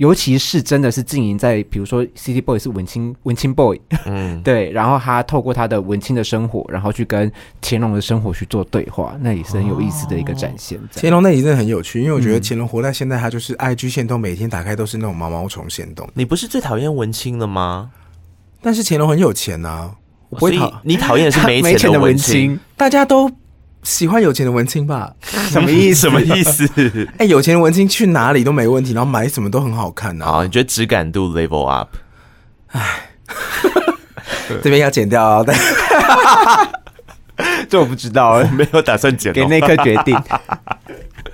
[0.00, 7.30] 尤其是真的是经营在，比如说 City Boy 是文青文青 boy，嗯， 对，然后他透过他的文青的生活，然后去跟
[7.60, 10.80] 乾隆的生活去做对话，那也是很有意思的一个展现。
[10.96, 16.08] 乾隆那集真的很有趣，因为我觉得乾隆活在现在，他就是 IG 限动每天打开都是那种毛毛虫限动。
[16.14, 17.90] 你不是最讨厌文青了吗？
[18.62, 19.94] 但是乾隆很有钱啊，
[20.30, 23.30] 我不会讨你讨厌的是没钱的 文青，大家都。
[23.82, 25.12] 喜欢有钱的文青吧？
[25.50, 26.00] 什么意思？
[26.02, 26.66] 什么意思？
[27.18, 30.32] 哎、欸，有钱的文青去哪里都没问题，然后买什么都很好看呢、啊。
[30.32, 31.88] 好，你觉得质感度 level up？
[32.72, 33.10] 哎，
[34.62, 35.44] 这边要剪掉啊！
[37.68, 40.14] 这我不知道，没有打算剪，给那颗决定。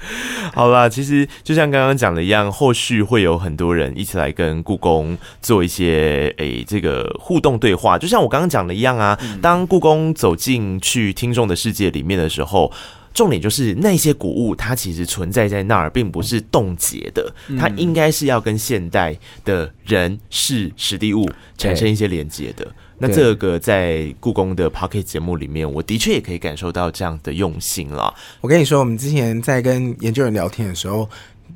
[0.55, 7.99] 好啦，其实就像刚刚讲的一样，后续会有很多人一起来跟故宫做一些诶、欸、这个互动对话。
[7.99, 12.73] 就像我刚刚讲的一样啊，当故宫走进去听众的世界里面的时候，
[13.13, 21.29] 重点就是那些古物它其实存在在那儿，并不是冻结的，它应该是要跟现代的人事、实地物
[21.59, 22.67] 产生一些连接的。
[22.99, 28.15] 那这个在故宫的 Podcast 节目里面，我的确也可以感受到这样的用心了。
[28.41, 31.09] 我跟你说，我们之前在跟研究人聊天的时候。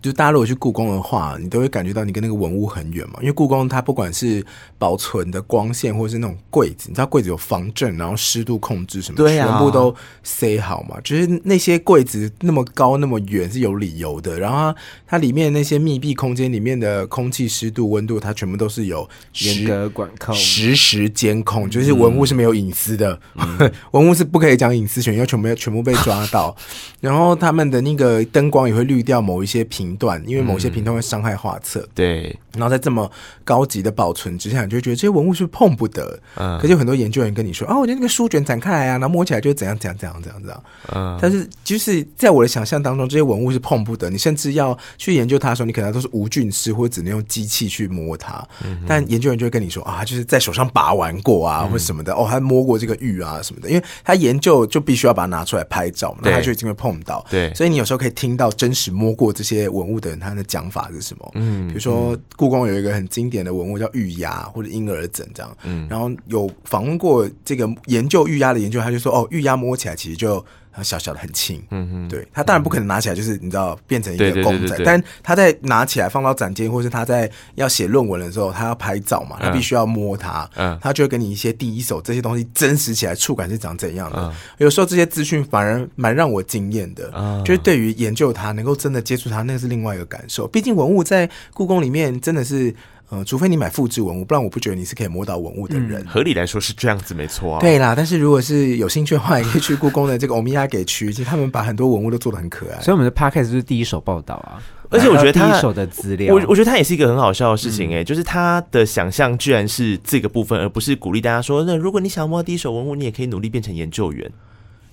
[0.02, 3.16] 就大家如果去故宫的话，你都会感觉到你跟那个文物很远嘛。
[3.20, 4.44] 因为故宫它不管是
[4.78, 10.96] 保存的光线，或者是那种柜子，你知道柜子有防震，然后湿度控制什么，对啊，全部都塞好嘛。
[11.02, 14.38] 就是那些柜子那么高那么远是有理由的。
[14.38, 14.74] 然后
[15.06, 19.08] 它里面那些密闭空间里面的空气湿度、温度，它全部都是有
[19.40, 21.68] 严格 管控、实时监控。
[21.68, 26.56] 就是文物是没有隐私的，嗯、 文物是不可以讲隐私权，要全部要全部被抓到。
[27.00, 29.90] 然后他们的那个灯光也会滤掉某一些屏。
[30.00, 32.34] 段，因为某些频段会伤害画册，对。
[32.54, 33.08] 然后在这么
[33.44, 36.18] 高级的保存之下，你就会觉得这些文物是碰不得？
[36.36, 36.58] 嗯。
[36.58, 40.64] 可是有很多研究员跟你说，啊，我觉得那个书卷展开来啊，然后摸起来就怎样怎样怎样怎样怎样。
[40.94, 41.18] 嗯。
[41.20, 44.08] 但是就是在我的想象当中，这些文物是碰不得。
[44.08, 48.42] 你甚至要去研究它的时候，你可能都是无菌室，或者只能用机器去摸它。
[48.64, 48.82] 嗯。
[48.88, 52.14] 但研究员就会跟你说啊，就是在手上把玩过啊，或者什么的。
[52.14, 57.22] 哦，他摸过这个玉啊什么的，因为他研究就必须要把它拿出来拍照嘛，那他就一定会碰到。
[57.28, 57.52] 对。
[57.54, 61.30] 所以你有时候可以听到真实摸过这些文物的人他的讲法是什么？
[61.34, 61.68] 嗯。
[61.68, 63.06] 比如说故宫有一个很。
[63.10, 70.42] 经典的文物叫玉鸭或者婴儿枕这样，嗯，然后有访问过这个研究玉鸭的研究，他就说哦，玉鸭摸起来其实就
[70.82, 84.18] 小小的很轻，嗯嗯，对，他当然不可能拿起来就是你知道变成一个公仔，但他在拿起来放到展间，或是他在要写论文的时候，他要拍照嘛，他必须要摸它，嗯，他就会给你一些第一手这些东西真实起来触感是长怎样的。
[84.18, 90.46] 嗯、有时候这些资讯反而蛮让我惊艳的，嗯、就是对于研究它能够真的接触它，那是另外一个感受。
[90.46, 92.74] 毕竟文物在故宫里面真的是。
[93.10, 96.00] 呃，除非你买复制文物，不然我不觉得你是可以摸到文物的人。
[96.00, 97.60] 嗯、合理来说是这样子，没错啊。
[97.60, 102.80] 对啦，但是如果是有兴趣的话，也可以去故宫的这个欧米亚给区，其实他们把很多文物都做的很可爱。
[102.80, 114.30] 所以我们的 podcast 就是第一手报道啊，而且我觉得他第一手的资料，我我觉得他也是一个很好笑的事情诶、欸，嗯、就是他的想象居然是这个部分，而不是鼓励大家说，那如果你想要摸到第一手文物，你也可以努力变成研究员。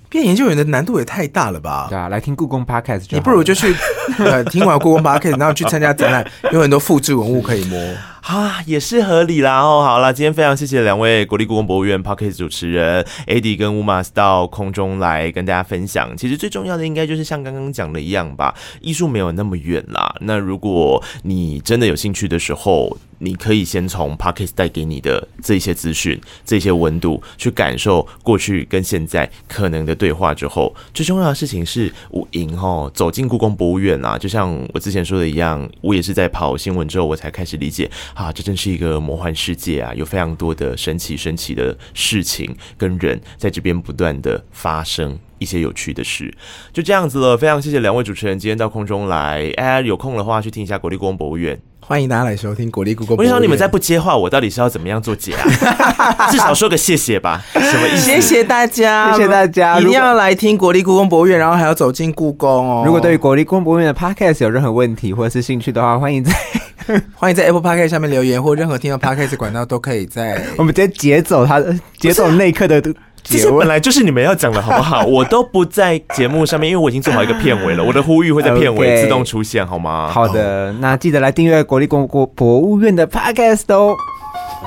[0.10, 1.88] 变研究员的难度也太大了吧？
[1.89, 3.76] 对啊，来听故宫 podcast，你不如就去
[4.20, 7.78] 呃听完故宫 podcast，然后去参加展览，有很多复制文物可以摸
[8.28, 9.62] 啊，也是合理啦。
[9.62, 16.16] 哦，好了，今天非常谢谢两位国立故宫博物院 podcast 主持人 Eddie 跟 Umass 到空中来跟大家分享。
[16.18, 20.14] 其实最重要的应该就是像刚刚讲的一样吧，艺术没有那么远啦。
[20.22, 46.34] 那如果你真的有兴趣的时候，你可以先从 Podcast 带给你的这些资讯、这些温度，去感受过去跟现在可能的对话之后，最重要的事情是，我赢哦，走进故宫博物院啊，就像我之前说的一样，我也是在跑新闻之后，我才开始理解啊，这真是一个魔幻世界啊，有非常多的神奇神奇的事情跟人在这边不断的发生一些有趣的事，
[46.72, 47.38] 就这样子了。
[47.38, 51.59] 非常谢谢两位主持人今天到空中来，哎、有空的话去听一下国立故宫博物院。
[51.88, 53.15] 欢迎大家来收听国立故宫。
[53.15, 56.27] 我想你们再不接话，我到底是要怎么样做解啊？
[56.29, 57.41] 至少说个谢谢吧。
[57.53, 58.05] 什么意思？
[58.05, 62.83] 谢谢大家，谢谢大家，一定要来听国立故宫博物院，然后还要走进故宫哦。
[62.85, 66.33] 如果对于国立故宫博物院的 Podcast 有任何问题或者是兴趣的话，欢迎在
[67.15, 70.43] 欢迎在 Apple Podcast 下面留言，或任何听到 Podcast 管道都可以在。
[70.59, 71.63] 我们直接截走他，
[71.97, 72.83] 截走那一刻的。
[73.30, 75.05] 其实本来就是你们要讲的，好不好？
[75.05, 77.84] 我都不在节目上面，因为我已经做好一个片尾了。
[77.84, 80.09] 我的呼吁会在片尾自动出现，好吗？
[80.09, 83.95] 好的，那记得来订阅国立公国博物院的 Podcast 哦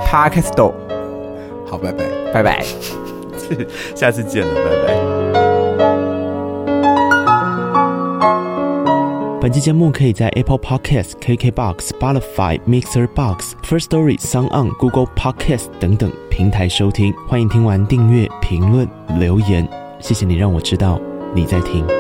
[0.06, 0.74] ，Podcast 哦。
[1.66, 2.64] 好，拜拜，拜拜，
[3.94, 5.09] 下次见了，拜拜。
[9.41, 17.11] 本期节目可以在 Apple Podcast、KKBox、Spotify、Mixer Box、First Story、Sound On、Google Podcast 等等平台收听。
[17.26, 18.86] 欢迎听完订阅、评论、
[19.18, 19.66] 留言，
[19.99, 21.01] 谢谢你让我知道
[21.34, 21.99] 你在听。